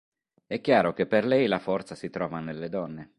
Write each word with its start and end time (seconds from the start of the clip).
È 0.47 0.59
chiaro 0.61 0.93
che 0.93 1.05
per 1.05 1.25
lei 1.25 1.45
la 1.45 1.59
forza 1.59 1.93
si 1.93 2.09
trova 2.09 2.39
nelle 2.39 2.69
donne. 2.69 3.09